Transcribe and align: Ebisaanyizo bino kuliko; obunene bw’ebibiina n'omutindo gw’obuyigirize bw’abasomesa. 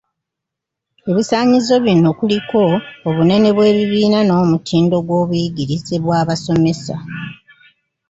Ebisaanyizo 1.09 1.75
bino 1.85 2.09
kuliko; 2.19 2.61
obunene 3.07 3.49
bw’ebibiina 3.55 4.19
n'omutindo 4.23 4.95
gw’obuyigirize 5.05 5.95
bw’abasomesa. 6.03 6.95